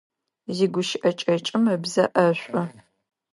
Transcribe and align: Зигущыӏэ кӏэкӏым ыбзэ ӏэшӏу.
Зигущыӏэ 0.55 1.11
кӏэкӏым 1.19 1.63
ыбзэ 1.75 2.03
ӏэшӏу. 2.13 2.65